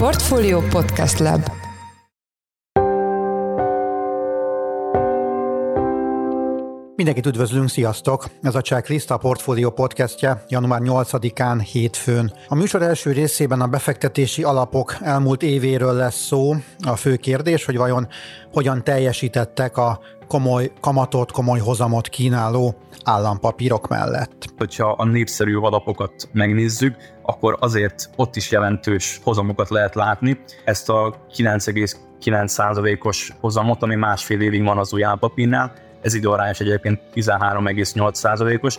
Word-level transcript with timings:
Portfolio 0.00 0.60
Podcast 0.60 1.18
Lab 1.18 1.50
Mindenkit 6.96 7.26
üdvözlünk, 7.26 7.68
sziasztok! 7.68 8.24
Ez 8.42 8.54
a 8.54 8.60
Checklist, 8.60 9.10
a 9.10 9.16
Portfolio 9.16 9.70
podcastje 9.70 10.44
január 10.48 10.80
8-án 10.84 11.66
hétfőn. 11.72 12.32
A 12.48 12.54
műsor 12.54 12.82
első 12.82 13.12
részében 13.12 13.60
a 13.60 13.66
befektetési 13.66 14.42
alapok 14.42 14.96
elmúlt 15.00 15.42
évéről 15.42 15.92
lesz 15.92 16.26
szó. 16.26 16.54
A 16.78 16.96
fő 16.96 17.16
kérdés, 17.16 17.64
hogy 17.64 17.76
vajon 17.76 18.08
hogyan 18.52 18.84
teljesítettek 18.84 19.76
a 19.76 20.00
komoly 20.30 20.70
kamatot, 20.80 21.32
komoly 21.32 21.58
hozamot 21.58 22.08
kínáló 22.08 22.74
állampapírok 23.04 23.88
mellett. 23.88 24.44
Hogyha 24.58 24.90
a 24.90 25.04
népszerű 25.04 25.56
alapokat 25.56 26.28
megnézzük, 26.32 26.96
akkor 27.22 27.56
azért 27.60 28.10
ott 28.16 28.36
is 28.36 28.50
jelentős 28.50 29.20
hozamokat 29.24 29.68
lehet 29.70 29.94
látni. 29.94 30.40
Ezt 30.64 30.88
a 30.88 31.26
9,9%-os 31.36 33.32
hozamot, 33.40 33.82
ami 33.82 33.94
másfél 33.94 34.40
évig 34.40 34.64
van 34.64 34.78
az 34.78 34.92
új 34.92 35.04
állampapírnál, 35.04 35.72
ez 36.02 36.14
időarányos 36.14 36.60
egyébként 36.60 37.00
13,8%-os. 37.14 38.78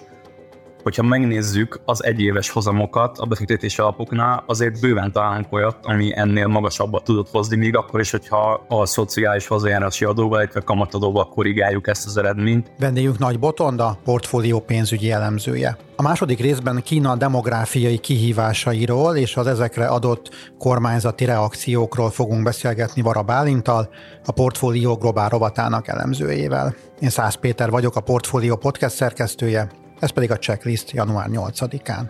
Hogyha 0.84 1.04
megnézzük 1.04 1.80
az 1.86 2.04
egyéves 2.04 2.50
hozamokat 2.50 3.18
a 3.18 3.26
befektetési 3.26 3.82
alapoknál, 3.82 4.44
azért 4.48 4.80
bőven 4.80 5.12
találunk 5.12 5.54
olyat, 5.54 5.78
ami 5.82 6.12
ennél 6.16 6.48
magasabbat 6.48 7.04
tudott 7.04 7.30
hozni, 7.30 7.56
még 7.56 7.76
akkor 7.76 8.00
is, 8.00 8.12
hogyha 8.12 8.66
a 8.68 8.86
szociális 8.86 9.48
hozzájárási 9.48 10.06
adóval, 10.06 10.40
illetve 10.40 10.60
kamatadóval 10.60 11.30
korrigáljuk 11.30 11.88
ezt 11.88 12.06
az 12.06 12.18
eredményt. 12.18 12.72
Vendégünk 12.80 13.18
Nagy 13.18 13.40
Botonda, 13.40 13.98
portfólió 14.04 14.60
pénzügyi 14.60 15.12
elemzője. 15.12 15.78
A 15.96 16.02
második 16.02 16.40
részben 16.40 16.82
Kína 16.84 17.16
demográfiai 17.16 17.98
kihívásairól 17.98 19.16
és 19.16 19.36
az 19.36 19.48
ezekre 19.48 19.88
adott 19.88 20.30
kormányzati 20.58 21.26
reakciókról 21.26 22.10
fogunk 22.10 22.44
beszélgetni 22.44 23.02
Vara 23.02 23.22
Bálintal, 23.22 23.90
a 24.26 24.32
Portfólió 24.32 24.96
Globál 24.96 25.30
rovatának 25.30 25.88
elemzőjével. 25.88 26.76
Én 27.00 27.10
Szász 27.10 27.36
Péter 27.36 27.70
vagyok, 27.70 27.96
a 27.96 28.02
Portfólió 28.02 28.56
podcast 28.56 28.96
szerkesztője, 28.96 29.70
ez 30.02 30.10
pedig 30.10 30.32
a 30.32 30.38
checklist 30.38 30.92
január 30.92 31.28
8-án. 31.32 32.10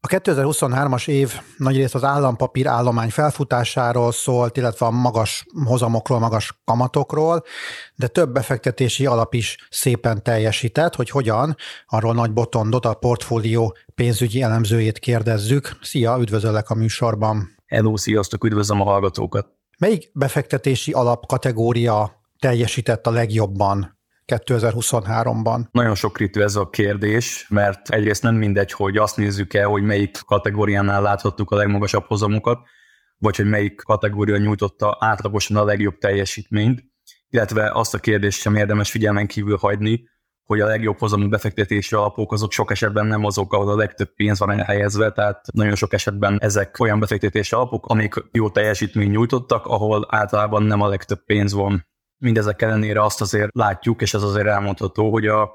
A 0.00 0.10
2023-as 0.10 1.08
év 1.08 1.40
nagyrészt 1.56 1.94
az 1.94 2.04
állampapír 2.04 2.66
állomány 2.66 3.10
felfutásáról 3.10 4.12
szólt, 4.12 4.56
illetve 4.56 4.86
a 4.86 4.90
magas 4.90 5.46
hozamokról, 5.64 6.18
magas 6.18 6.60
kamatokról, 6.64 7.44
de 7.94 8.06
több 8.06 8.32
befektetési 8.32 9.06
alap 9.06 9.34
is 9.34 9.56
szépen 9.70 10.22
teljesített, 10.22 10.94
hogy 10.94 11.10
hogyan, 11.10 11.56
arról 11.86 12.14
Nagy 12.14 12.32
Botondot, 12.32 12.84
a 12.84 12.94
portfólió 12.94 13.76
pénzügyi 13.94 14.42
elemzőjét 14.42 14.98
kérdezzük. 14.98 15.78
Szia, 15.80 16.16
üdvözöllek 16.20 16.70
a 16.70 16.74
műsorban! 16.74 17.56
Hello, 17.66 17.96
sziasztok, 17.96 18.44
üdvözlöm 18.44 18.80
a 18.80 18.84
hallgatókat! 18.84 19.46
Melyik 19.78 20.10
befektetési 20.12 20.92
alap 20.92 21.26
kategória 21.26 22.17
teljesített 22.38 23.06
a 23.06 23.10
legjobban 23.10 23.98
2023-ban? 24.26 25.66
Nagyon 25.70 25.94
sokrétű 25.94 26.40
ez 26.40 26.56
a 26.56 26.68
kérdés, 26.68 27.46
mert 27.48 27.88
egyrészt 27.88 28.22
nem 28.22 28.34
mindegy, 28.34 28.72
hogy 28.72 28.96
azt 28.96 29.16
nézzük 29.16 29.54
el, 29.54 29.66
hogy 29.66 29.82
melyik 29.82 30.20
kategóriánál 30.26 31.02
láthattuk 31.02 31.50
a 31.50 31.56
legmagasabb 31.56 32.04
hozamokat, 32.04 32.58
vagy 33.18 33.36
hogy 33.36 33.48
melyik 33.48 33.80
kategória 33.80 34.36
nyújtotta 34.36 34.96
átlagosan 35.00 35.56
a 35.56 35.64
legjobb 35.64 35.98
teljesítményt, 35.98 36.84
illetve 37.28 37.70
azt 37.74 37.94
a 37.94 37.98
kérdést 37.98 38.40
sem 38.40 38.54
érdemes 38.54 38.90
figyelmen 38.90 39.26
kívül 39.26 39.56
hagyni, 39.56 40.08
hogy 40.42 40.60
a 40.60 40.66
legjobb 40.66 40.98
hozamú 40.98 41.28
befektetési 41.28 41.94
alapok 41.94 42.32
azok 42.32 42.52
sok 42.52 42.70
esetben 42.70 43.06
nem 43.06 43.24
azok, 43.24 43.52
ahol 43.52 43.68
a 43.70 43.76
legtöbb 43.76 44.14
pénz 44.14 44.38
van 44.38 44.50
elhelyezve, 44.50 45.12
tehát 45.12 45.46
nagyon 45.52 45.74
sok 45.74 45.92
esetben 45.92 46.38
ezek 46.40 46.80
olyan 46.80 47.00
befektetési 47.00 47.54
alapok, 47.54 47.86
amik 47.86 48.14
jó 48.32 48.50
teljesítményt 48.50 49.10
nyújtottak, 49.10 49.66
ahol 49.66 50.06
általában 50.10 50.62
nem 50.62 50.80
a 50.80 50.88
legtöbb 50.88 51.24
pénz 51.24 51.52
van. 51.52 51.86
Mindezek 52.18 52.62
ellenére 52.62 53.02
azt 53.02 53.20
azért 53.20 53.54
látjuk, 53.54 54.02
és 54.02 54.14
ez 54.14 54.22
azért 54.22 54.46
elmondható, 54.46 55.10
hogy 55.10 55.26
a 55.26 55.50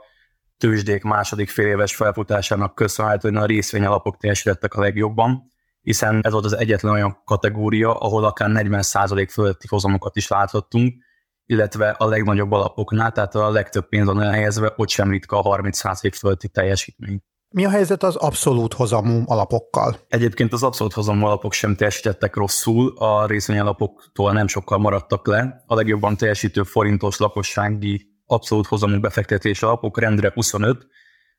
tőzsdék 0.57 1.03
második 1.03 1.49
fél 1.49 1.67
éves 1.67 1.95
felfutásának 1.95 2.75
köszönhetően 2.75 3.35
a 3.35 3.45
részvényalapok 3.45 4.17
teljesítettek 4.17 4.73
a 4.73 4.81
legjobban, 4.81 5.51
hiszen 5.81 6.19
ez 6.23 6.31
volt 6.31 6.45
az 6.45 6.57
egyetlen 6.57 6.91
olyan 6.91 7.21
kategória, 7.25 7.93
ahol 7.93 8.23
akár 8.23 8.49
40% 8.53 9.27
fölötti 9.31 9.67
hozamokat 9.69 10.15
is 10.15 10.27
láthattunk, 10.27 11.03
illetve 11.45 11.89
a 11.89 12.05
legnagyobb 12.05 12.51
alapoknál, 12.51 13.11
tehát 13.11 13.35
a 13.35 13.49
legtöbb 13.49 13.87
pénz 13.87 14.05
van 14.05 14.21
elhelyezve, 14.21 14.73
ott 14.75 14.89
sem 14.89 15.09
ritka 15.09 15.39
a 15.39 15.57
30% 15.57 16.13
fölötti 16.17 16.47
teljesítmény. 16.47 17.23
Mi 17.55 17.65
a 17.65 17.69
helyzet 17.69 18.03
az 18.03 18.15
abszolút 18.15 18.73
hozamú 18.73 19.23
alapokkal? 19.25 19.95
Egyébként 20.07 20.53
az 20.53 20.63
abszolút 20.63 20.93
hozamú 20.93 21.25
alapok 21.25 21.53
sem 21.53 21.75
teljesítettek 21.75 22.35
rosszul, 22.35 22.93
a 22.97 23.25
részvényalapoktól 23.25 24.31
nem 24.31 24.47
sokkal 24.47 24.77
maradtak 24.77 25.27
le. 25.27 25.63
A 25.65 25.75
legjobban 25.75 26.17
teljesítő 26.17 26.63
forintos 26.63 27.17
lakossági 27.17 28.07
abszolút 28.25 28.67
hozamú 28.67 28.99
befektetés 28.99 29.63
alapok 29.63 29.99
rendre 29.99 30.31
25 30.33 30.87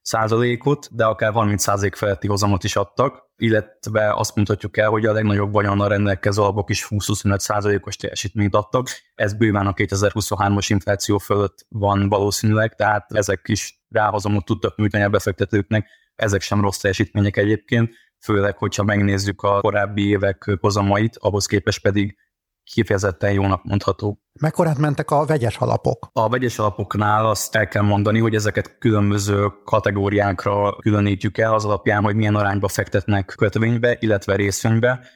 százalékot, 0.00 0.88
de 0.90 1.04
akár 1.04 1.32
30 1.32 1.62
százalék 1.62 1.94
feletti 1.94 2.26
hozamot 2.26 2.64
is 2.64 2.76
adtak, 2.76 3.22
illetve 3.36 4.14
azt 4.14 4.34
mondhatjuk 4.34 4.76
el, 4.76 4.88
hogy 4.88 5.06
a 5.06 5.12
legnagyobb 5.12 5.52
vagyonnal 5.52 5.88
rendelkező 5.88 6.42
alapok 6.42 6.70
is 6.70 6.86
20-25 6.90 7.38
százalékos 7.38 7.96
teljesítményt 7.96 8.54
adtak. 8.54 8.88
Ez 9.14 9.34
bőven 9.34 9.66
a 9.66 9.72
2023-as 9.72 10.66
infláció 10.68 11.18
fölött 11.18 11.66
van 11.68 12.08
valószínűleg, 12.08 12.74
tehát 12.74 13.12
ezek 13.12 13.40
is 13.44 13.82
ráhozamot 13.88 14.44
tudtak 14.44 14.76
nyújtani 14.76 15.04
a 15.04 15.08
befektetőknek, 15.08 15.86
ezek 16.16 16.40
sem 16.40 16.60
rossz 16.60 16.78
teljesítmények 16.78 17.36
egyébként, 17.36 17.94
főleg, 18.24 18.56
hogyha 18.56 18.82
megnézzük 18.82 19.42
a 19.42 19.60
korábbi 19.60 20.08
évek 20.08 20.56
hozamait, 20.60 21.16
ahhoz 21.18 21.46
képest 21.46 21.82
pedig 21.82 22.16
kifejezetten 22.64 23.32
jónak 23.32 23.64
mondható. 23.64 24.20
Mekkorát 24.40 24.78
mentek 24.78 25.10
a 25.10 25.24
vegyes 25.24 25.56
alapok? 25.56 26.08
A 26.12 26.28
vegyes 26.28 26.58
alapoknál 26.58 27.26
azt 27.26 27.54
el 27.54 27.68
kell 27.68 27.82
mondani, 27.82 28.18
hogy 28.18 28.34
ezeket 28.34 28.78
különböző 28.78 29.46
kategóriákra 29.64 30.76
különítjük 30.76 31.38
el 31.38 31.54
az 31.54 31.64
alapján, 31.64 32.02
hogy 32.02 32.14
milyen 32.14 32.34
arányba 32.34 32.68
fektetnek 32.68 33.32
kötvénybe, 33.36 33.96
illetve 34.00 34.36
részvénybe. 34.36 35.06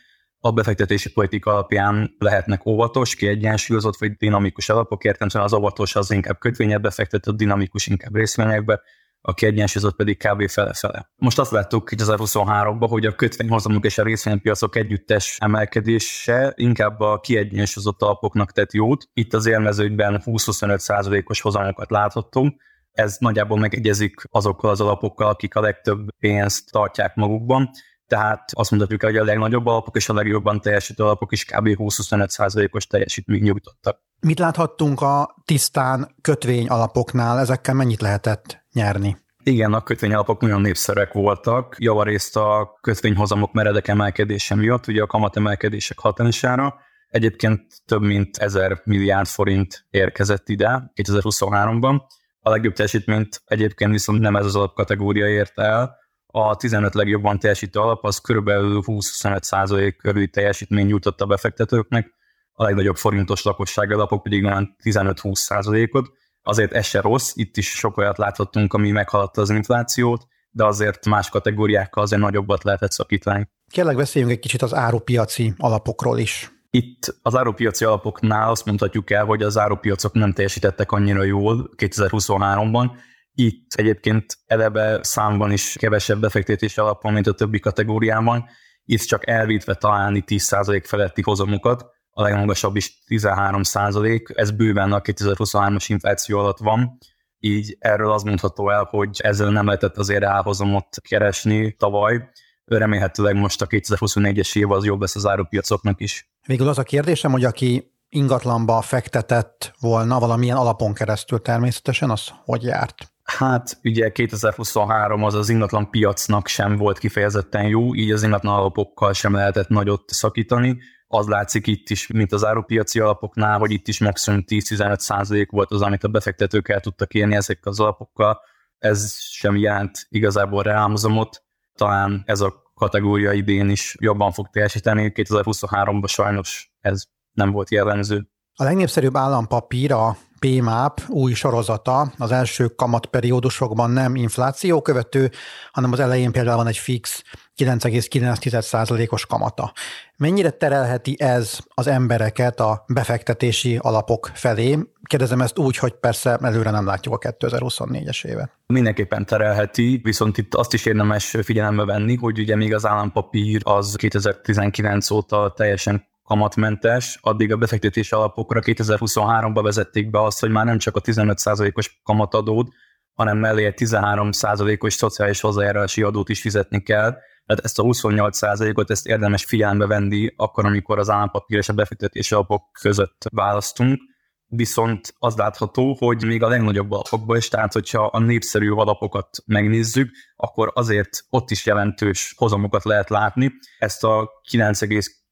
A 0.41 0.53
befektetési 0.53 1.13
politika 1.13 1.51
alapján 1.51 2.15
lehetnek 2.19 2.67
óvatos, 2.67 3.15
kiegyensúlyozott 3.15 3.97
vagy 3.99 4.13
dinamikus 4.13 4.69
alapok, 4.69 5.05
értem 5.05 5.29
az 5.33 5.53
óvatos 5.53 5.97
az 5.97 6.11
inkább 6.11 6.39
kötvényekbe 6.39 6.91
a 7.27 7.33
dinamikus 7.33 7.87
inkább 7.87 8.15
részvényekbe, 8.15 8.81
a 9.29 9.35
kiegyensúlyozott 9.35 9.97
pedig 9.97 10.17
kb. 10.17 10.49
fele-fele. 10.49 11.11
Most 11.17 11.39
azt 11.39 11.51
láttuk 11.51 11.89
2023-ban, 11.97 12.87
hogy 12.89 13.07
a 13.07 13.15
kötvényhozamok 13.15 13.85
és 13.85 13.99
a 13.99 14.03
részvénypiacok 14.03 14.77
együttes 14.77 15.37
emelkedése 15.41 16.53
inkább 16.57 17.01
a 17.01 17.21
kiegyensúlyozott 17.21 18.03
alapoknak 18.03 18.53
tett 18.53 18.73
jót. 18.73 19.09
Itt 19.13 19.35
az 19.35 19.47
élmezőkben 19.47 20.23
20-25%-os 20.25 21.41
hozamokat 21.41 21.91
láthattunk, 21.91 22.61
ez 22.93 23.17
nagyjából 23.19 23.59
megegyezik 23.59 24.23
azokkal 24.31 24.71
az 24.71 24.81
alapokkal, 24.81 25.29
akik 25.29 25.55
a 25.55 25.61
legtöbb 25.61 26.09
pénzt 26.19 26.71
tartják 26.71 27.15
magukban, 27.15 27.71
tehát 28.07 28.51
azt 28.53 28.71
mondhatjuk 28.71 29.03
hogy 29.03 29.17
a 29.17 29.25
legnagyobb 29.25 29.67
alapok 29.67 29.97
és 29.97 30.09
a 30.09 30.15
legjobban 30.15 30.61
teljesítő 30.61 31.03
alapok 31.03 31.33
is 31.33 31.45
kb. 31.45 31.67
20-25%-os 31.67 32.87
teljesítményt 32.87 33.43
nyújtottak. 33.43 34.01
Mit 34.21 34.39
láthattunk 34.39 35.01
a 35.01 35.35
tisztán 35.45 36.15
kötvény 36.21 36.69
alapoknál, 36.69 37.39
ezekkel 37.39 37.75
mennyit 37.75 38.01
lehetett 38.01 38.67
nyerni? 38.79 39.17
Igen, 39.43 39.73
a 39.73 39.83
kötvényalapok 39.83 40.41
nagyon 40.41 40.61
népszerűek 40.61 41.13
voltak, 41.13 41.77
javarészt 41.79 42.37
a 42.37 42.79
kötvényhozamok 42.81 43.53
meredek 43.53 43.89
emelkedése 43.89 44.55
miatt, 44.55 44.87
ugye 44.87 45.03
a 45.03 45.07
kamatemelkedések 45.07 45.99
hatására. 45.99 46.75
Egyébként 47.09 47.63
több 47.87 48.03
mint 48.03 48.37
1000 48.37 48.81
milliárd 48.85 49.27
forint 49.27 49.87
érkezett 49.91 50.49
ide 50.49 50.93
2023-ban. 51.03 52.01
A 52.41 52.51
legjobb 52.51 52.73
teljesítményt 52.73 53.43
egyébként 53.45 53.91
viszont 53.91 54.21
nem 54.21 54.37
ez 54.37 54.45
az 54.45 54.57
alapkategória 54.57 55.29
érte 55.29 55.63
el, 55.63 55.97
a 56.27 56.57
15 56.57 56.95
legjobban 56.95 57.39
teljesítő 57.39 57.81
alap 57.81 58.05
az 58.05 58.19
körülbelül 58.19 58.83
20-25% 58.87 59.95
körüli 59.99 60.29
teljesítmény 60.29 60.87
nyújtott 60.87 61.21
a 61.21 61.27
befektetőknek, 61.27 62.15
a 62.53 62.65
legnagyobb 62.65 62.97
forintos 62.97 63.43
lakosság 63.43 63.91
alapok 63.91 64.23
pedig 64.23 64.45
olyan 64.45 64.77
15-20%-ot. 64.83 66.09
Azért 66.49 66.73
ez 66.73 66.87
se 66.87 67.01
rossz, 67.01 67.33
itt 67.35 67.57
is 67.57 67.71
sok 67.71 67.97
olyat 67.97 68.19
láthattunk, 68.19 68.73
ami 68.73 68.91
meghaladta 68.91 69.41
az 69.41 69.51
inflációt, 69.51 70.27
de 70.51 70.65
azért 70.65 71.07
más 71.07 71.29
kategóriákkal 71.29 72.03
azért 72.03 72.21
nagyobbat 72.21 72.65
lehetett 72.65 72.91
szakítani. 72.91 73.49
Kérlek 73.71 73.97
beszéljünk 73.97 74.33
egy 74.33 74.41
kicsit 74.41 74.63
az 74.63 74.75
árupiaci 74.75 75.55
alapokról 75.57 76.19
is. 76.19 76.53
Itt 76.71 77.19
az 77.23 77.37
árupiaci 77.37 77.85
alapoknál 77.85 78.51
azt 78.51 78.65
mondhatjuk 78.65 79.11
el, 79.11 79.25
hogy 79.25 79.43
az 79.43 79.59
árupiacok 79.59 80.13
nem 80.13 80.33
teljesítettek 80.33 80.93
annyira 80.93 81.23
jól 81.23 81.71
2023-ban, 81.77 82.91
itt 83.33 83.73
egyébként 83.75 84.39
eleve 84.47 84.99
számban 85.03 85.53
is 85.53 85.77
kevesebb 85.79 86.21
befektetési 86.21 86.81
alap 86.81 87.03
van, 87.03 87.13
mint 87.13 87.27
a 87.27 87.33
többi 87.33 87.61
kategóriában. 87.61 88.45
Itt 88.85 89.01
csak 89.01 89.29
elvítve 89.29 89.75
találni 89.75 90.25
10% 90.27 90.83
feletti 90.85 91.23
hozamokat, 91.23 91.85
a 92.19 92.23
legmagasabb 92.23 92.77
is 92.77 93.03
13% 93.09 94.37
ez 94.39 94.51
bőven 94.51 94.93
a 94.93 95.01
2023-as 95.01 95.85
infláció 95.89 96.39
alatt 96.39 96.59
van. 96.59 96.99
így 97.41 97.77
erről 97.79 98.13
az 98.13 98.23
mondható 98.23 98.71
el, 98.71 98.87
hogy 98.91 99.11
ezzel 99.23 99.51
nem 99.51 99.65
lehetett 99.65 99.97
azért 99.97 100.23
elhozamot 100.23 100.87
keresni 101.09 101.73
tavaly. 101.73 102.29
Remélhetőleg 102.65 103.35
most 103.35 103.63
a 103.63 103.67
2024-es 103.67 104.57
év 104.57 104.71
az 104.71 104.85
jobb 104.85 105.01
lesz 105.01 105.17
az 105.17 105.27
árupiacoknak 105.27 106.01
is. 106.01 106.31
Végül 106.47 106.69
az 106.69 106.79
a 106.79 106.83
kérdésem, 106.83 107.31
hogy 107.31 107.45
aki 107.45 107.93
ingatlanba 108.09 108.81
fektetett 108.81 109.75
volna 109.81 110.19
valamilyen 110.19 110.57
alapon 110.57 110.95
keresztül 110.95 111.43
természetesen, 111.43 112.11
az 112.11 112.29
hogy 112.45 112.63
járt? 112.63 113.13
Hát 113.23 113.79
ugye 113.85 114.13
2023 114.13 115.25
az 115.25 115.35
az 115.35 115.49
ingatlan 115.49 115.91
piacnak 115.91 116.47
sem 116.47 116.77
volt 116.77 116.99
kifejezetten 116.99 117.69
jó, 117.69 117.95
így 117.95 118.11
az 118.11 118.23
ingatlan 118.23 118.55
alapokkal 118.55 119.13
sem 119.13 119.35
lehetett 119.35 119.69
nagyot 119.69 120.11
szakítani. 120.11 120.79
Az 121.11 121.27
látszik 121.27 121.67
itt 121.67 121.89
is, 121.89 122.07
mint 122.07 122.33
az 122.33 122.45
árupiaci 122.45 123.01
alapoknál, 123.01 123.59
hogy 123.59 123.71
itt 123.71 123.89
is 123.89 124.01
maximum 124.01 124.45
10-15 124.47 124.99
százalék 124.99 125.51
volt 125.51 125.71
az, 125.71 125.83
amit 125.83 126.05
a 126.05 126.09
befektetők 126.09 126.69
el 126.69 126.81
tudtak 126.81 127.15
érni 127.15 127.35
ezekkel 127.35 127.73
az 127.73 127.81
alapokkal. 127.81 128.41
Ez 128.79 129.19
sem 129.21 129.57
jelent 129.57 130.07
igazából 130.09 130.63
reálmozomot. 130.63 131.45
Talán 131.75 132.23
ez 132.27 132.41
a 132.41 132.63
kategória 132.75 133.33
idén 133.33 133.71
is 133.71 133.97
jobban 134.01 134.33
fog 134.33 134.49
teljesíteni. 134.49 135.13
2023-ban 135.15 136.09
sajnos 136.09 136.73
ez 136.81 137.05
nem 137.33 137.51
volt 137.51 137.71
jellemző. 137.71 138.31
A 138.55 138.65
legnépszerűbb 138.65 139.17
állampapír 139.17 139.93
a 139.93 140.17
PMAP 140.39 141.01
új 141.09 141.33
sorozata 141.33 142.13
az 142.19 142.33
első 142.33 142.67
kamatperiódusokban 142.67 143.91
nem 143.91 144.15
infláció 144.15 144.83
követő, 144.83 145.31
hanem 145.73 145.93
az 145.93 146.01
elején 146.01 146.33
például 146.33 146.57
van 146.57 146.67
egy 146.67 146.77
fix 146.77 147.23
9,9%-os 147.57 149.27
kamata. 149.27 149.73
Mennyire 150.17 150.51
terelheti 150.51 151.17
ez 151.19 151.59
az 151.75 151.87
embereket 151.87 152.61
a 152.61 152.85
befektetési 152.89 153.79
alapok 153.81 154.31
felé? 154.35 154.79
Kérdezem 155.03 155.41
ezt 155.41 155.59
úgy, 155.59 155.77
hogy 155.77 155.93
persze 155.93 156.39
előre 156.43 156.71
nem 156.71 156.87
látjuk 156.87 157.15
a 157.15 157.19
2024-es 157.19 158.25
évet. 158.25 158.51
Mindenképpen 158.67 159.27
terelheti, 159.27 160.01
viszont 160.03 160.39
itt 160.39 160.55
azt 160.55 160.73
is 160.75 160.87
érdemes 160.87 161.37
figyelembe 161.43 161.85
venni, 161.85 162.17
hogy 162.17 162.39
ugye 162.39 162.57
még 162.57 162.75
az 162.75 162.87
állampapír 162.87 163.61
az 163.65 163.95
2019 163.97 165.11
óta 165.11 165.53
teljesen 165.57 166.07
kamatmentes, 166.29 167.19
addig 167.21 167.53
a 167.53 167.57
befektetési 167.57 168.15
alapokra 168.15 168.61
2023-ban 168.65 169.61
vezették 169.63 170.11
be 170.11 170.23
azt, 170.23 170.41
hogy 170.41 170.51
már 170.51 170.65
nem 170.65 170.79
csak 170.79 170.97
a 170.97 171.01
15%-os 171.01 172.01
kamatadód, 172.03 172.69
hanem 173.13 173.39
mellé 173.39 173.65
egy 173.65 173.75
13%-os 173.77 174.95
szociális 174.95 175.41
hozzájárulási 175.41 176.03
adót 176.03 176.29
is 176.29 176.41
fizetni 176.41 176.83
kell. 176.83 177.11
Tehát 177.47 177.65
ezt 177.65 177.79
a 177.79 177.83
28%-ot 177.83 178.91
ezt 178.91 179.07
érdemes 179.07 179.45
figyelembe 179.45 179.87
venni 179.87 180.33
akkor, 180.37 180.65
amikor 180.65 180.99
az 180.99 181.11
állampapír 181.11 181.59
és 181.59 181.69
a 181.69 181.73
befektetési 181.73 182.35
alapok 182.35 182.63
között 182.81 183.25
választunk. 183.31 184.01
Viszont 184.47 185.15
az 185.19 185.37
látható, 185.37 185.97
hogy 185.99 186.25
még 186.25 186.43
a 186.43 186.49
legnagyobb 186.49 186.91
alapokban 186.91 187.37
is, 187.37 187.49
tehát 187.49 187.73
hogyha 187.73 188.05
a 188.07 188.19
népszerű 188.19 188.71
alapokat 188.71 189.29
megnézzük, 189.47 190.11
akkor 190.37 190.71
azért 190.75 191.25
ott 191.31 191.51
is 191.51 191.67
jelentős 191.67 192.35
hozamokat 192.37 192.85
lehet 192.85 193.09
látni. 193.09 193.53
Ezt 193.79 194.05
a 194.05 194.31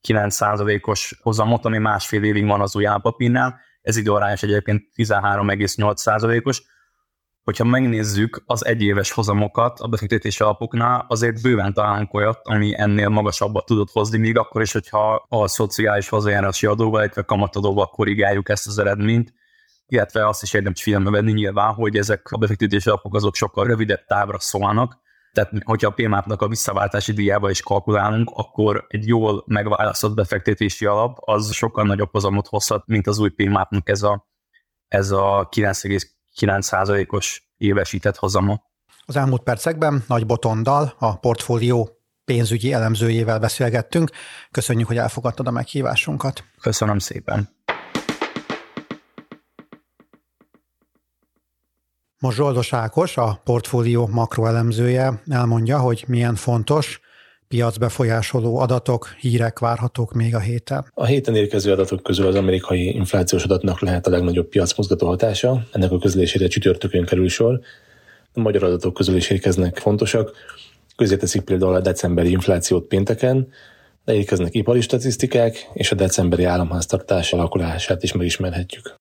9,9%-os 0.07 1.19
hozamot, 1.23 1.65
ami 1.65 1.79
másfél 1.79 2.25
évig 2.25 2.47
van 2.47 2.61
az 2.61 2.77
új 2.77 2.87
állampapírnál, 2.87 3.61
ez 3.83 3.97
időarányos 3.97 4.43
egyébként 4.43 4.85
13,8%-os, 4.97 6.63
hogyha 7.43 7.65
megnézzük 7.65 8.43
az 8.47 8.65
egyéves 8.65 9.11
hozamokat 9.11 9.81
a 9.81 9.89
befektetési 9.89 10.43
alapoknál, 10.43 11.05
azért 11.09 11.43
bőven 11.43 11.73
találunk 11.73 12.15
olyat, 12.15 12.41
ami 12.43 12.81
ennél 12.81 13.09
magasabbat 13.09 13.67
tudott 13.67 13.91
hozni, 13.91 14.19
még 14.19 14.39
akkor 14.39 14.63
is, 14.63 14.73
hogyha 14.73 15.27
a 15.29 15.49
szociális 15.49 16.09
hozzájárási 16.09 16.67
adóval, 16.67 17.01
illetve 17.01 17.23
kamatadóval 17.23 17.87
korrigáljuk 17.87 18.49
ezt 18.49 18.67
az 18.67 18.79
eredményt, 18.79 19.33
illetve 19.87 20.29
azt 20.29 20.43
is 20.43 20.53
érdemes 20.53 20.83
figyelembe 20.83 21.11
venni 21.11 21.33
nyilván, 21.33 21.73
hogy 21.75 21.97
ezek 21.97 22.31
a 22.31 22.39
befektetési 22.39 22.89
alapok 22.89 23.15
azok 23.15 23.35
sokkal 23.35 23.67
rövidebb 23.67 24.05
távra 24.05 24.39
szólnak, 24.39 24.99
tehát, 25.37 25.53
hogyha 25.65 25.89
a 25.89 25.93
PMAP-nak 25.93 26.43
a 26.43 26.49
visszaváltási 26.49 27.13
díjába 27.13 27.51
is 27.51 27.63
kalkulálunk, 27.63 28.31
akkor 28.35 28.85
egy 28.89 29.07
jól 29.07 29.45
megválasztott 29.47 30.15
befektetési 30.15 30.87
alap 30.87 31.19
az 31.21 31.53
sokkal 31.53 31.85
nagyobb 31.85 32.13
hozamot 32.13 32.47
hozhat, 32.47 32.87
mint 32.87 33.07
az 33.07 33.19
új 33.19 33.29
PMAP-nak 33.29 33.89
ez 33.89 34.03
a, 34.03 34.27
ez 34.89 35.11
a 35.11 35.49
9,9%-os 35.51 37.51
évesített 37.57 38.17
hozama. 38.17 38.63
Az 39.05 39.17
elmúlt 39.17 39.43
percekben 39.43 40.05
Nagy 40.07 40.27
Botondal, 40.27 40.95
a 40.99 41.19
portfólió 41.19 41.91
pénzügyi 42.25 42.73
elemzőjével 42.73 43.39
beszélgettünk. 43.39 44.11
Köszönjük, 44.51 44.87
hogy 44.87 44.99
elfogadtad 44.99 45.47
a 45.47 45.51
meghívásunkat. 45.51 46.45
Köszönöm 46.61 46.99
szépen. 46.99 47.56
Most 52.27 52.39
Zsoldos 52.39 52.73
Ákos, 52.73 53.17
a 53.17 53.41
portfólió 53.45 54.07
makroelemzője 54.07 55.23
elmondja, 55.29 55.79
hogy 55.79 56.05
milyen 56.07 56.35
fontos 56.35 57.01
piacbefolyásoló 57.49 58.59
adatok, 58.59 59.15
hírek 59.21 59.59
várhatók 59.59 60.13
még 60.13 60.35
a 60.35 60.39
héten. 60.39 60.91
A 60.95 61.05
héten 61.05 61.35
érkező 61.37 61.73
adatok 61.73 62.03
közül 62.03 62.27
az 62.27 62.35
amerikai 62.35 62.95
inflációs 62.95 63.45
adatnak 63.45 63.81
lehet 63.81 64.07
a 64.07 64.11
legnagyobb 64.11 64.49
piacmozgató 64.49 65.07
hatása. 65.07 65.63
Ennek 65.73 65.93
a 65.93 65.99
közlésére 65.99 66.47
csütörtökön 66.47 67.05
kerül 67.05 67.29
sor. 67.29 67.61
A 68.33 68.41
magyar 68.41 68.63
adatok 68.63 68.95
közül 68.95 69.17
is 69.17 69.31
érkeznek 69.31 69.79
fontosak. 69.79 70.33
Közé 70.97 71.17
teszik 71.17 71.43
például 71.43 71.75
a 71.75 71.81
decemberi 71.81 72.31
inflációt 72.31 72.87
pénteken, 72.87 73.49
de 74.05 74.15
érkeznek 74.15 74.55
ipari 74.55 74.81
statisztikák, 74.81 75.69
és 75.73 75.93
a 75.93 75.95
decemberi 75.95 76.45
államháztartás 76.45 77.33
alakulását 77.33 78.03
is 78.03 78.13
megismerhetjük. 78.13 78.97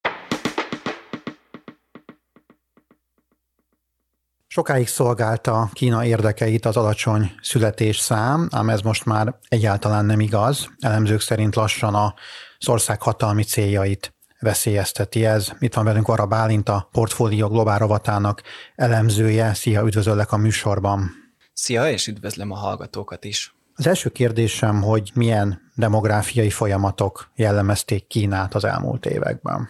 Sokáig 4.56 4.88
szolgálta 4.88 5.70
Kína 5.74 6.06
érdekeit 6.06 6.66
az 6.66 6.78
alacsony 6.78 7.32
születésszám, 7.42 8.48
ám 8.52 8.70
ez 8.70 8.82
most 8.82 9.06
már 9.06 9.36
egyáltalán 9.48 10.06
nem 10.06 10.20
igaz. 10.20 10.70
Elemzők 10.80 11.22
szerint 11.22 11.56
lassan 11.56 11.96
az 11.96 12.70
ország 12.70 13.02
hatalmi 13.02 13.44
céljait 13.44 14.14
veszélyezteti 14.40 15.26
ez. 15.26 15.52
Itt 15.60 15.74
van 15.74 15.86
velünk 15.86 16.08
Arra 16.08 16.26
Bálint, 16.26 16.70
a 16.70 16.90
Portfólió 16.92 17.48
Globál 17.48 17.80
rovatának 17.80 18.42
elemzője. 18.76 19.54
Szia, 19.54 19.82
üdvözöllek 19.82 20.32
a 20.32 20.38
műsorban. 20.38 21.12
Szia, 21.54 21.90
és 21.90 22.08
üdvözlöm 22.08 22.52
a 22.52 22.56
hallgatókat 22.56 23.24
is. 23.24 23.56
Az 23.74 23.88
első 23.88 24.10
kérdésem, 24.10 24.82
hogy 24.82 25.12
milyen 25.14 25.72
demográfiai 25.74 26.50
folyamatok 26.50 27.32
jellemezték 27.36 28.08
Kínát 28.08 28.56
az 28.56 28.64
elmúlt 28.64 29.06
években? 29.06 29.68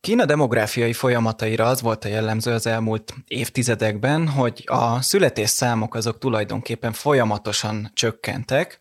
Kína 0.00 0.24
demográfiai 0.24 0.92
folyamataira 0.92 1.66
az 1.66 1.82
volt 1.82 2.04
a 2.04 2.08
jellemző 2.08 2.52
az 2.52 2.66
elmúlt 2.66 3.14
évtizedekben, 3.26 4.28
hogy 4.28 4.62
a 4.66 5.02
születésszámok 5.02 5.94
azok 5.94 6.18
tulajdonképpen 6.18 6.92
folyamatosan 6.92 7.90
csökkentek. 7.94 8.80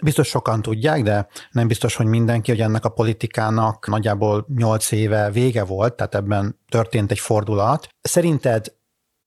Biztos 0.02 0.28
sokan 0.28 0.62
tudják, 0.62 1.02
de 1.02 1.26
nem 1.50 1.66
biztos, 1.66 1.94
hogy 1.94 2.06
mindenki, 2.06 2.50
hogy 2.50 2.61
ennek 2.61 2.84
a 2.84 2.88
politikának 2.88 3.87
nagyjából 3.87 4.46
8 4.56 4.90
éve 4.92 5.30
vége 5.30 5.64
volt, 5.64 5.94
tehát 5.94 6.14
ebben 6.14 6.61
történt 6.68 7.11
egy 7.11 7.18
fordulat. 7.18 7.88
Szerinted 8.00 8.66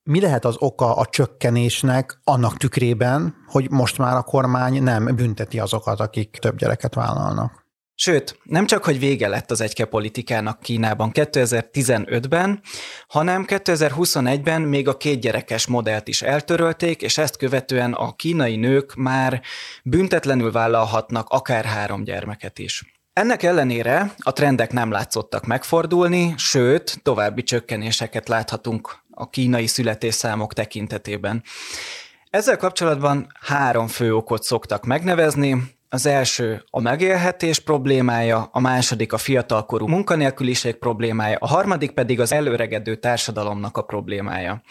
mi 0.05 0.21
lehet 0.21 0.45
az 0.45 0.55
oka 0.59 0.95
a 0.95 1.05
csökkenésnek 1.05 2.19
annak 2.23 2.57
tükrében, 2.57 3.35
hogy 3.47 3.71
most 3.71 3.97
már 3.97 4.15
a 4.15 4.23
kormány 4.23 4.83
nem 4.83 5.15
bünteti 5.15 5.59
azokat, 5.59 5.99
akik 5.99 6.37
több 6.41 6.57
gyereket 6.57 6.93
vállalnak? 6.93 7.63
Sőt, 7.95 8.39
nem 8.43 8.65
csak, 8.65 8.83
hogy 8.83 8.99
vége 8.99 9.27
lett 9.27 9.51
az 9.51 9.61
egyke 9.61 9.85
politikának 9.85 10.59
Kínában 10.59 11.11
2015-ben, 11.13 12.61
hanem 13.07 13.45
2021-ben 13.47 14.61
még 14.61 14.87
a 14.87 14.97
kétgyerekes 14.97 15.67
modellt 15.67 16.07
is 16.07 16.21
eltörölték, 16.21 17.01
és 17.01 17.17
ezt 17.17 17.37
követően 17.37 17.93
a 17.93 18.15
kínai 18.15 18.55
nők 18.55 18.95
már 18.95 19.41
büntetlenül 19.83 20.51
vállalhatnak 20.51 21.29
akár 21.29 21.65
három 21.65 22.03
gyermeket 22.03 22.59
is. 22.59 22.95
Ennek 23.13 23.43
ellenére 23.43 24.13
a 24.17 24.33
trendek 24.33 24.71
nem 24.71 24.91
látszottak 24.91 25.45
megfordulni, 25.45 26.33
sőt, 26.37 26.99
további 27.03 27.43
csökkenéseket 27.43 28.27
láthatunk 28.27 29.03
a 29.15 29.29
kínai 29.29 29.67
születésszámok 29.67 30.53
tekintetében. 30.53 31.43
Ezzel 32.29 32.57
kapcsolatban 32.57 33.27
három 33.41 33.87
fő 33.87 34.15
okot 34.15 34.43
szoktak 34.43 34.85
megnevezni. 34.85 35.73
Az 35.89 36.05
első 36.05 36.63
a 36.69 36.79
megélhetés 36.79 37.59
problémája, 37.59 38.49
a 38.51 38.59
második 38.59 39.13
a 39.13 39.17
fiatalkorú 39.17 39.87
munkanélküliség 39.87 40.75
problémája, 40.75 41.37
a 41.39 41.47
harmadik 41.47 41.91
pedig 41.91 42.19
az 42.19 42.31
előregedő 42.31 42.95
társadalomnak 42.95 43.77
a 43.77 43.81
problémája. 43.81 44.61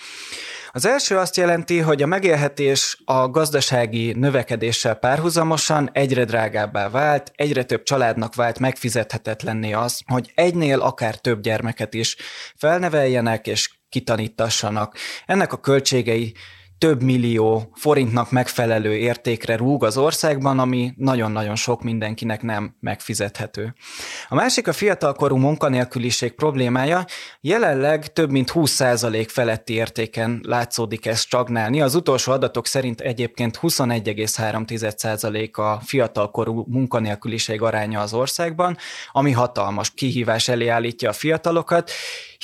Az 0.76 0.86
első 0.86 1.16
azt 1.18 1.36
jelenti, 1.36 1.78
hogy 1.78 2.02
a 2.02 2.06
megélhetés 2.06 3.02
a 3.04 3.28
gazdasági 3.28 4.12
növekedéssel 4.12 4.94
párhuzamosan 4.94 5.90
egyre 5.92 6.24
drágábbá 6.24 6.88
vált, 6.88 7.32
egyre 7.34 7.64
több 7.64 7.82
családnak 7.82 8.34
vált 8.34 8.58
megfizethetetlenné 8.58 9.72
az, 9.72 10.00
hogy 10.06 10.32
egynél 10.34 10.80
akár 10.80 11.16
több 11.16 11.40
gyermeket 11.40 11.94
is 11.94 12.16
felneveljenek 12.56 13.46
és 13.46 13.70
kitanítassanak. 13.94 14.96
Ennek 15.26 15.52
a 15.52 15.60
költségei 15.60 16.34
több 16.78 17.02
millió 17.02 17.70
forintnak 17.74 18.30
megfelelő 18.30 18.96
értékre 18.96 19.56
rúg 19.56 19.84
az 19.84 19.96
országban, 19.96 20.58
ami 20.58 20.92
nagyon-nagyon 20.96 21.56
sok 21.56 21.82
mindenkinek 21.82 22.42
nem 22.42 22.76
megfizethető. 22.80 23.74
A 24.28 24.34
másik 24.34 24.68
a 24.68 24.72
fiatalkorú 24.72 25.36
munkanélküliség 25.36 26.32
problémája, 26.32 27.04
jelenleg 27.40 28.12
több 28.12 28.30
mint 28.30 28.50
20% 28.54 29.26
feletti 29.28 29.72
értéken 29.72 30.40
látszódik 30.42 31.06
ez 31.06 31.20
stagnálni. 31.20 31.80
Az 31.80 31.94
utolsó 31.94 32.32
adatok 32.32 32.66
szerint 32.66 33.00
egyébként 33.00 33.58
21,3% 33.62 35.52
a 35.52 35.80
fiatalkorú 35.80 36.64
munkanélküliség 36.68 37.62
aránya 37.62 38.00
az 38.00 38.14
országban, 38.14 38.76
ami 39.12 39.30
hatalmas 39.30 39.90
kihívás 39.90 40.48
elé 40.48 40.68
állítja 40.68 41.08
a 41.08 41.12
fiatalokat, 41.12 41.90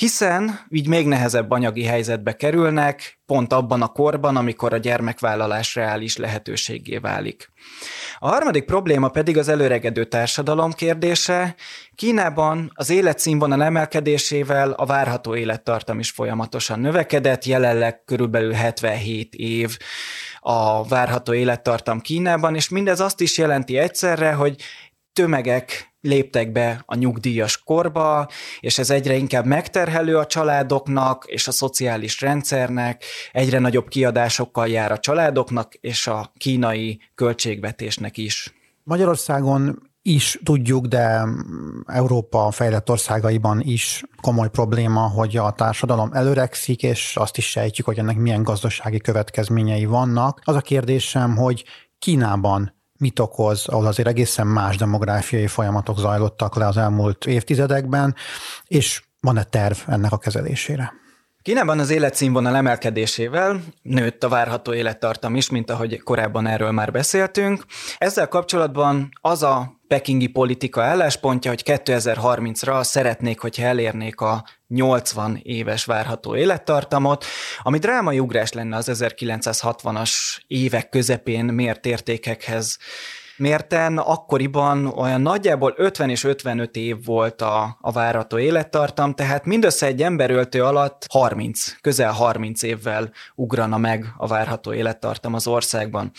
hiszen 0.01 0.59
így 0.69 0.87
még 0.87 1.07
nehezebb 1.07 1.51
anyagi 1.51 1.83
helyzetbe 1.83 2.35
kerülnek, 2.35 3.19
pont 3.25 3.53
abban 3.53 3.81
a 3.81 3.87
korban, 3.87 4.35
amikor 4.35 4.73
a 4.73 4.77
gyermekvállalás 4.77 5.75
reális 5.75 6.17
lehetőségé 6.17 6.97
válik. 6.97 7.51
A 8.19 8.27
harmadik 8.27 8.65
probléma 8.65 9.09
pedig 9.09 9.37
az 9.37 9.47
előregedő 9.47 10.05
társadalom 10.05 10.71
kérdése. 10.71 11.55
Kínában 11.95 12.71
az 12.73 12.89
életszínvonal 12.89 13.63
emelkedésével 13.63 14.71
a 14.71 14.85
várható 14.85 15.35
élettartam 15.35 15.99
is 15.99 16.09
folyamatosan 16.09 16.79
növekedett, 16.79 17.45
jelenleg 17.45 18.03
körülbelül 18.03 18.53
77 18.53 19.33
év 19.33 19.77
a 20.39 20.87
várható 20.87 21.33
élettartam 21.33 21.99
Kínában, 21.99 22.55
és 22.55 22.69
mindez 22.69 22.99
azt 22.99 23.21
is 23.21 23.37
jelenti 23.37 23.77
egyszerre, 23.77 24.33
hogy 24.33 24.55
tömegek 25.13 25.93
léptek 26.01 26.51
be 26.51 26.83
a 26.85 26.95
nyugdíjas 26.95 27.63
korba, 27.63 28.27
és 28.59 28.77
ez 28.77 28.89
egyre 28.89 29.15
inkább 29.15 29.45
megterhelő 29.45 30.17
a 30.17 30.25
családoknak 30.25 31.25
és 31.27 31.47
a 31.47 31.51
szociális 31.51 32.21
rendszernek, 32.21 33.03
egyre 33.31 33.59
nagyobb 33.59 33.87
kiadásokkal 33.87 34.67
jár 34.67 34.91
a 34.91 34.99
családoknak 34.99 35.73
és 35.73 36.07
a 36.07 36.31
kínai 36.37 37.01
költségvetésnek 37.15 38.17
is. 38.17 38.53
Magyarországon 38.83 39.89
is 40.01 40.39
tudjuk, 40.43 40.85
de 40.85 41.27
Európa 41.85 42.51
fejlett 42.51 42.89
országaiban 42.89 43.61
is 43.61 44.03
komoly 44.21 44.49
probléma, 44.49 45.01
hogy 45.01 45.37
a 45.37 45.51
társadalom 45.51 46.09
előrekszik, 46.13 46.83
és 46.83 47.15
azt 47.15 47.37
is 47.37 47.49
sejtjük, 47.49 47.85
hogy 47.85 47.97
ennek 47.97 48.17
milyen 48.17 48.43
gazdasági 48.43 48.99
következményei 48.99 49.85
vannak. 49.85 50.41
Az 50.43 50.55
a 50.55 50.61
kérdésem, 50.61 51.35
hogy 51.35 51.63
Kínában 51.99 52.80
mit 53.01 53.19
okoz, 53.19 53.67
ahol 53.67 53.85
azért 53.85 54.07
egészen 54.07 54.47
más 54.47 54.77
demográfiai 54.77 55.47
folyamatok 55.47 55.99
zajlottak 55.99 56.55
le 56.55 56.67
az 56.67 56.77
elmúlt 56.77 57.25
évtizedekben, 57.25 58.15
és 58.67 59.03
van-e 59.19 59.43
terv 59.43 59.77
ennek 59.87 60.11
a 60.11 60.17
kezelésére? 60.17 60.93
Kínában 61.41 61.79
az 61.79 61.89
életszínvonal 61.89 62.55
emelkedésével 62.55 63.61
nőtt 63.81 64.23
a 64.23 64.29
várható 64.29 64.73
élettartam 64.73 65.35
is, 65.35 65.49
mint 65.49 65.69
ahogy 65.69 66.01
korábban 66.03 66.47
erről 66.47 66.71
már 66.71 66.91
beszéltünk. 66.91 67.65
Ezzel 67.97 68.27
kapcsolatban 68.27 69.09
az 69.21 69.43
a 69.43 69.79
pekingi 69.91 70.27
politika 70.27 70.83
álláspontja, 70.83 71.51
hogy 71.51 71.63
2030-ra 71.65 72.83
szeretnék, 72.83 73.39
hogyha 73.39 73.63
elérnék 73.63 74.21
a 74.21 74.43
80 74.67 75.39
éves 75.43 75.85
várható 75.85 76.35
élettartamot, 76.35 77.25
ami 77.61 77.77
drámai 77.77 78.19
ugrás 78.19 78.51
lenne 78.51 78.75
az 78.75 78.89
1960-as 78.93 80.11
évek 80.47 80.89
közepén 80.89 81.45
mért 81.45 81.85
értékekhez 81.85 82.77
mérten 83.37 83.97
akkoriban 83.97 84.85
olyan 84.85 85.21
nagyjából 85.21 85.73
50 85.77 86.09
és 86.09 86.23
55 86.23 86.75
év 86.75 87.05
volt 87.05 87.41
a, 87.41 87.77
a 87.81 87.91
várható 87.91 88.37
élettartam, 88.37 89.13
tehát 89.13 89.45
mindössze 89.45 89.85
egy 89.85 90.01
emberöltő 90.01 90.63
alatt 90.63 91.05
30, 91.09 91.81
közel 91.81 92.11
30 92.11 92.63
évvel 92.63 93.11
ugrana 93.35 93.77
meg 93.77 94.05
a 94.17 94.27
várható 94.27 94.73
élettartam 94.73 95.33
az 95.33 95.47
országban. 95.47 96.11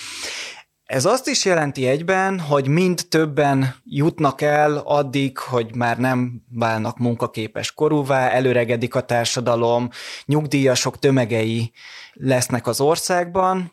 Ez 0.93 1.05
azt 1.05 1.29
is 1.29 1.45
jelenti 1.45 1.87
egyben, 1.87 2.41
hogy 2.41 2.69
mind 2.69 3.07
többen 3.09 3.75
jutnak 3.85 4.41
el 4.41 4.77
addig, 4.77 5.39
hogy 5.39 5.75
már 5.75 5.99
nem 5.99 6.43
válnak 6.51 6.99
munkaképes 6.99 7.73
korúvá, 7.73 8.29
előregedik 8.29 8.95
a 8.95 9.01
társadalom, 9.01 9.89
nyugdíjasok 10.25 10.99
tömegei 10.99 11.73
lesznek 12.13 12.67
az 12.67 12.81
országban, 12.81 13.73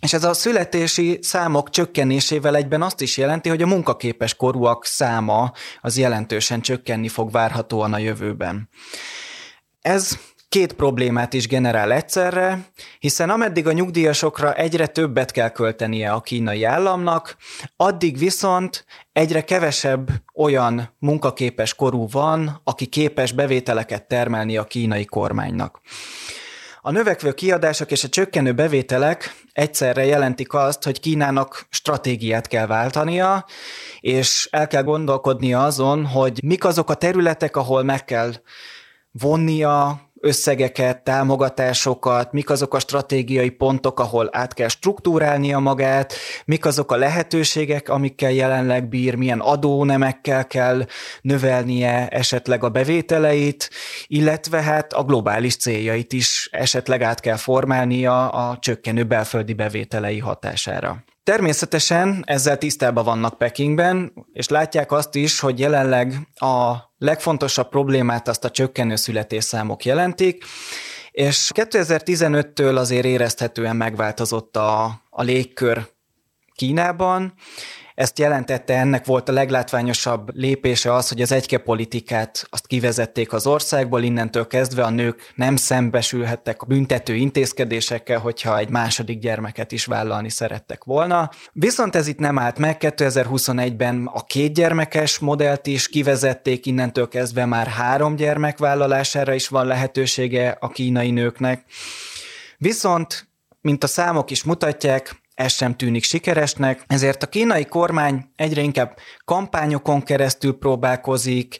és 0.00 0.12
ez 0.12 0.24
a 0.24 0.34
születési 0.34 1.18
számok 1.22 1.70
csökkenésével 1.70 2.56
egyben 2.56 2.82
azt 2.82 3.00
is 3.00 3.16
jelenti, 3.16 3.48
hogy 3.48 3.62
a 3.62 3.66
munkaképes 3.66 4.34
korúak 4.34 4.84
száma 4.84 5.52
az 5.80 5.98
jelentősen 5.98 6.60
csökkenni 6.60 7.08
fog 7.08 7.30
várhatóan 7.30 7.92
a 7.92 7.98
jövőben. 7.98 8.68
Ez 9.80 10.18
két 10.50 10.72
problémát 10.72 11.32
is 11.32 11.46
generál 11.48 11.92
egyszerre, 11.92 12.58
hiszen 12.98 13.30
ameddig 13.30 13.66
a 13.66 13.72
nyugdíjasokra 13.72 14.54
egyre 14.54 14.86
többet 14.86 15.30
kell 15.30 15.48
költenie 15.48 16.12
a 16.12 16.20
kínai 16.20 16.64
államnak, 16.64 17.36
addig 17.76 18.18
viszont 18.18 18.84
egyre 19.12 19.44
kevesebb 19.44 20.10
olyan 20.34 20.94
munkaképes 20.98 21.74
korú 21.74 22.08
van, 22.08 22.60
aki 22.64 22.86
képes 22.86 23.32
bevételeket 23.32 24.08
termelni 24.08 24.56
a 24.56 24.64
kínai 24.64 25.04
kormánynak. 25.04 25.80
A 26.80 26.90
növekvő 26.90 27.32
kiadások 27.32 27.90
és 27.90 28.04
a 28.04 28.08
csökkenő 28.08 28.52
bevételek 28.52 29.34
egyszerre 29.52 30.04
jelentik 30.04 30.54
azt, 30.54 30.84
hogy 30.84 31.00
Kínának 31.00 31.66
stratégiát 31.68 32.46
kell 32.46 32.66
váltania, 32.66 33.44
és 34.00 34.48
el 34.50 34.66
kell 34.66 34.82
gondolkodnia 34.82 35.64
azon, 35.64 36.06
hogy 36.06 36.40
mik 36.42 36.64
azok 36.64 36.90
a 36.90 36.94
területek, 36.94 37.56
ahol 37.56 37.82
meg 37.82 38.04
kell 38.04 38.32
vonnia 39.10 40.09
összegeket, 40.20 41.04
támogatásokat, 41.04 42.32
mik 42.32 42.50
azok 42.50 42.74
a 42.74 42.78
stratégiai 42.78 43.50
pontok, 43.50 44.00
ahol 44.00 44.28
át 44.32 44.54
kell 44.54 44.68
struktúrálnia 44.68 45.58
magát, 45.58 46.14
mik 46.44 46.64
azok 46.64 46.92
a 46.92 46.96
lehetőségek, 46.96 47.88
amikkel 47.88 48.30
jelenleg 48.30 48.88
bír, 48.88 49.14
milyen 49.14 49.40
adónemekkel 49.40 50.46
kell 50.46 50.86
növelnie 51.20 52.08
esetleg 52.08 52.64
a 52.64 52.68
bevételeit, 52.68 53.70
illetve 54.06 54.62
hát 54.62 54.92
a 54.92 55.04
globális 55.04 55.56
céljait 55.56 56.12
is 56.12 56.48
esetleg 56.52 57.02
át 57.02 57.20
kell 57.20 57.36
formálnia 57.36 58.28
a 58.28 58.58
csökkenő 58.58 59.04
belföldi 59.04 59.54
bevételei 59.54 60.18
hatására. 60.18 61.04
Természetesen 61.30 62.22
ezzel 62.26 62.58
tisztában 62.58 63.04
vannak 63.04 63.38
Pekingben, 63.38 64.12
és 64.32 64.48
látják 64.48 64.92
azt 64.92 65.14
is, 65.14 65.40
hogy 65.40 65.58
jelenleg 65.58 66.14
a 66.34 66.74
legfontosabb 66.98 67.68
problémát 67.68 68.28
azt 68.28 68.44
a 68.44 68.50
csökkenő 68.50 68.96
születésszámok 68.96 69.84
jelentik, 69.84 70.44
és 71.10 71.50
2015-től 71.54 72.76
azért 72.76 73.04
érezhetően 73.04 73.76
megváltozott 73.76 74.56
a, 74.56 75.02
a 75.10 75.22
légkör 75.22 75.86
Kínában, 76.54 77.34
Ezt 78.00 78.18
jelentette, 78.18 78.78
ennek 78.78 79.04
volt 79.04 79.28
a 79.28 79.32
leglátványosabb 79.32 80.36
lépése 80.36 80.94
az, 80.94 81.08
hogy 81.08 81.22
az 81.22 81.32
egyke 81.32 81.62
azt 82.50 82.66
kivezették 82.66 83.32
az 83.32 83.46
országból, 83.46 84.02
innentől 84.02 84.46
kezdve 84.46 84.82
a 84.82 84.90
nők 84.90 85.32
nem 85.34 85.56
szembesülhettek 85.56 86.62
a 86.62 86.66
büntető 86.66 87.14
intézkedésekkel, 87.14 88.18
hogyha 88.18 88.58
egy 88.58 88.68
második 88.68 89.18
gyermeket 89.18 89.72
is 89.72 89.84
vállalni 89.84 90.30
szerettek 90.30 90.84
volna. 90.84 91.30
Viszont 91.52 91.96
ez 91.96 92.06
itt 92.06 92.18
nem 92.18 92.38
állt 92.38 92.58
meg, 92.58 92.76
2021-ben 92.80 94.10
a 94.12 94.24
kétgyermekes 94.24 95.18
modellt 95.18 95.66
is 95.66 95.88
kivezették, 95.88 96.66
innentől 96.66 97.08
kezdve 97.08 97.44
már 97.44 97.66
három 97.66 98.16
gyermek 98.16 98.58
vállalására 98.58 99.34
is 99.34 99.48
van 99.48 99.66
lehetősége 99.66 100.56
a 100.60 100.68
kínai 100.68 101.10
nőknek. 101.10 101.64
Viszont, 102.58 103.28
mint 103.60 103.84
a 103.84 103.86
számok 103.86 104.30
is 104.30 104.44
mutatják, 104.44 105.20
ez 105.40 105.52
sem 105.52 105.76
tűnik 105.76 106.04
sikeresnek, 106.04 106.84
ezért 106.86 107.22
a 107.22 107.26
kínai 107.26 107.64
kormány 107.64 108.24
egyre 108.36 108.62
inkább 108.62 108.98
kampányokon 109.24 110.02
keresztül 110.02 110.58
próbálkozik, 110.58 111.58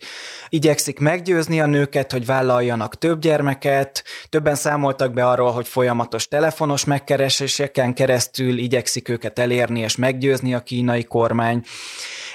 igyekszik 0.49 0.99
meggyőzni 0.99 1.61
a 1.61 1.67
nőket, 1.67 2.13
hogy 2.13 2.27
vállaljanak 2.27 2.99
több 2.99 3.21
gyermeket, 3.21 4.05
többen 4.29 4.55
számoltak 4.55 5.13
be 5.13 5.27
arról, 5.27 5.51
hogy 5.51 5.69
folyamatos 5.69 6.29
telefonos 6.29 6.85
megkereséseken 6.85 7.95
keresztül 7.95 8.59
igyekszik 8.59 9.09
őket 9.09 9.39
elérni 9.39 9.81
és 9.81 9.97
meggyőzni 9.97 10.55
a 10.55 10.61
kínai 10.61 11.05
kormány. 11.05 11.63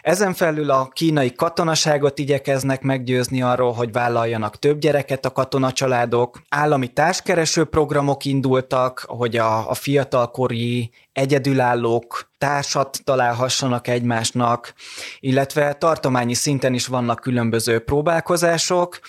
Ezen 0.06 0.34
felül 0.34 0.70
a 0.70 0.90
kínai 0.94 1.34
katonaságot 1.34 2.20
igyekeznek 2.20 2.82
meggyőzni 2.82 3.42
arról, 3.42 3.72
hogy 3.72 3.92
vállaljanak 3.92 4.60
több 4.60 4.80
gyereket 4.80 5.26
a 5.26 5.32
katonacsaládok. 5.32 6.42
Állami 6.50 6.88
társkereső 6.88 7.64
programok 7.64 8.26
indultak, 8.26 9.06
hogy 9.08 9.38
a, 9.38 9.70
a 9.70 9.74
fiatalkori 9.74 10.92
egyedülállók 11.14 12.34
társat 12.38 13.00
találhassanak 13.04 13.88
egymásnak, 13.88 14.74
illetve 15.20 15.74
tartományi 15.74 16.34
szinten 16.34 16.74
is 16.74 16.88
vannak 16.88 17.20
különböző 17.20 17.80
próbálkozások. 17.80 19.00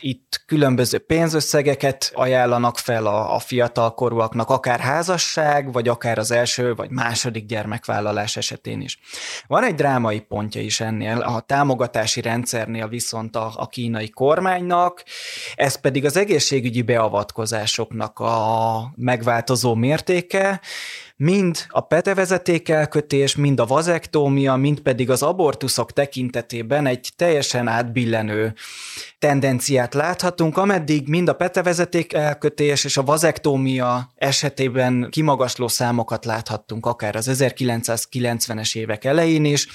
Itt 0.00 0.42
különböző 0.46 0.98
pénzösszegeket 0.98 2.10
ajánlanak 2.14 2.78
fel 2.78 3.06
a, 3.06 3.34
a 3.34 3.38
fiatalkorúaknak, 3.38 4.50
akár 4.50 4.80
házasság, 4.80 5.72
vagy 5.72 5.88
akár 5.88 6.18
az 6.18 6.30
első 6.30 6.74
vagy 6.74 6.90
második 6.90 7.46
gyermekvállalás 7.46 8.36
esetén 8.36 8.80
is. 8.80 8.98
Van 9.46 9.64
egy 9.64 9.74
drámai 9.74 10.20
pontja 10.20 10.60
is 10.60 10.80
ennél, 10.80 11.18
a 11.18 11.40
támogatási 11.40 12.20
rendszernél 12.20 12.88
viszont 12.88 13.36
a, 13.36 13.52
a 13.56 13.66
kínai 13.66 14.10
kormánynak, 14.10 15.04
ez 15.54 15.80
pedig 15.80 16.04
az 16.04 16.16
egészségügyi 16.16 16.82
beavatkozásoknak 16.82 18.18
a 18.18 18.92
megváltozó 18.96 19.74
mértéke, 19.74 20.60
mind 21.16 21.64
a 21.68 21.80
petevezeték 21.80 22.68
elkötés, 22.68 23.36
mind 23.36 23.60
a 23.60 23.66
vazektómia, 23.66 24.56
mind 24.56 24.80
pedig 24.80 25.10
az 25.10 25.22
abortuszok 25.22 25.92
tekintetében 25.92 26.86
egy 26.86 27.12
teljesen 27.16 27.68
átbillenő 27.68 28.54
tendenciát 29.18 29.94
láthatunk, 29.94 30.56
ameddig 30.56 31.08
mind 31.08 31.28
a 31.28 31.34
petevezeték 31.34 32.12
elkötés 32.12 32.84
és 32.84 32.96
a 32.96 33.02
vazektómia 33.02 34.10
esetében 34.14 35.08
kimagasló 35.10 35.68
számokat 35.68 36.24
láthattunk, 36.24 36.86
akár 36.86 37.16
az 37.16 37.30
1990-es 37.32 38.76
évek 38.76 39.04
elején 39.04 39.44
is, 39.44 39.68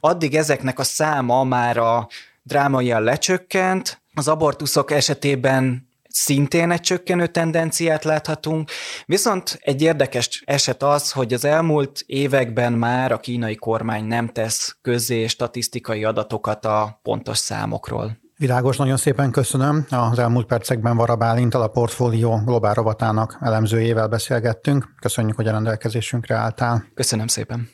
addig 0.00 0.34
ezeknek 0.34 0.78
a 0.78 0.84
száma 0.84 1.44
már 1.44 1.76
a 1.76 2.08
drámaian 2.42 3.02
lecsökkent, 3.02 4.00
az 4.14 4.28
abortuszok 4.28 4.90
esetében 4.90 5.85
szintén 6.16 6.70
egy 6.70 6.80
csökkenő 6.80 7.26
tendenciát 7.26 8.04
láthatunk, 8.04 8.70
viszont 9.06 9.58
egy 9.60 9.82
érdekes 9.82 10.42
eset 10.44 10.82
az, 10.82 11.12
hogy 11.12 11.32
az 11.32 11.44
elmúlt 11.44 12.02
években 12.06 12.72
már 12.72 13.12
a 13.12 13.18
kínai 13.18 13.54
kormány 13.54 14.04
nem 14.04 14.28
tesz 14.28 14.76
közzé 14.82 15.26
statisztikai 15.26 16.04
adatokat 16.04 16.64
a 16.64 17.00
pontos 17.02 17.38
számokról. 17.38 18.18
Világos, 18.36 18.76
nagyon 18.76 18.96
szépen 18.96 19.30
köszönöm. 19.30 19.86
Az 19.90 20.18
elmúlt 20.18 20.46
percekben 20.46 20.96
Vara 20.96 21.16
Bálintal 21.16 21.62
a 21.62 21.68
Portfólió 21.68 22.42
globál 22.44 22.74
rovatának 22.74 23.38
elemzőjével 23.40 24.08
beszélgettünk. 24.08 24.94
Köszönjük, 25.00 25.36
hogy 25.36 25.46
a 25.46 25.52
rendelkezésünkre 25.52 26.34
álltál. 26.34 26.84
Köszönöm 26.94 27.26
szépen. 27.26 27.68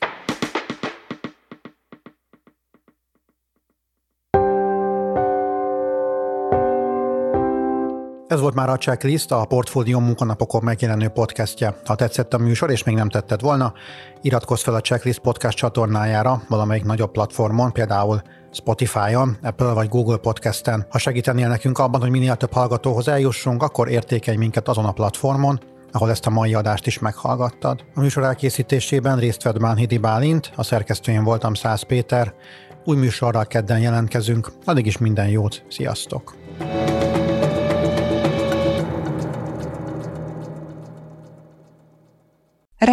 Ez 8.32 8.40
volt 8.40 8.54
már 8.54 8.68
a 8.68 8.76
checklist, 8.76 9.32
a 9.32 9.44
Portfólió 9.44 9.98
munkanapokon 9.98 10.62
megjelenő 10.64 11.08
podcastje. 11.08 11.74
Ha 11.84 11.94
tetszett 11.94 12.34
a 12.34 12.38
műsor, 12.38 12.70
és 12.70 12.84
még 12.84 12.94
nem 12.94 13.08
tetted 13.08 13.40
volna, 13.40 13.72
iratkozz 14.20 14.62
fel 14.62 14.74
a 14.74 14.80
Checklist 14.80 15.18
podcast 15.18 15.56
csatornájára 15.56 16.42
valamelyik 16.48 16.84
nagyobb 16.84 17.10
platformon, 17.10 17.72
például 17.72 18.22
Spotify-on, 18.52 19.36
Apple 19.42 19.72
vagy 19.72 19.88
Google 19.88 20.16
Podcast-en. 20.16 20.86
Ha 20.90 20.98
segítenél 20.98 21.48
nekünk 21.48 21.78
abban, 21.78 22.00
hogy 22.00 22.10
minél 22.10 22.36
több 22.36 22.52
hallgatóhoz 22.52 23.08
eljussunk, 23.08 23.62
akkor 23.62 23.88
értékelj 23.88 24.36
minket 24.36 24.68
azon 24.68 24.84
a 24.84 24.92
platformon, 24.92 25.60
ahol 25.90 26.10
ezt 26.10 26.26
a 26.26 26.30
mai 26.30 26.54
adást 26.54 26.86
is 26.86 26.98
meghallgattad. 26.98 27.84
A 27.94 28.00
műsor 28.00 28.22
elkészítésében 28.22 29.18
részt 29.18 29.42
vett 29.42 29.60
Bánhidi 29.60 29.98
Bálint, 29.98 30.52
a 30.56 30.62
szerkesztőjén 30.62 31.24
voltam 31.24 31.54
Száz 31.54 31.82
Péter. 31.82 32.34
Új 32.84 32.96
műsorral 32.96 33.46
kedden 33.46 33.80
jelentkezünk, 33.80 34.52
addig 34.64 34.86
is 34.86 34.98
minden 34.98 35.28
jót, 35.28 35.64
sziasztok! 35.68 36.34